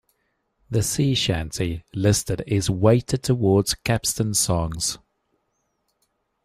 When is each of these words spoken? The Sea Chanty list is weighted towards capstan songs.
The 0.71 0.81
Sea 0.81 1.13
Chanty 1.13 1.83
list 1.93 2.31
is 2.47 2.71
weighted 2.71 3.21
towards 3.21 3.75
capstan 3.75 4.33
songs. 4.33 4.97